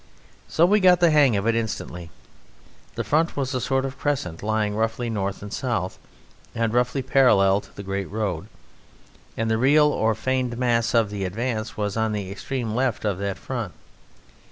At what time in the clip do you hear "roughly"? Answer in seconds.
4.75-5.11, 6.73-7.03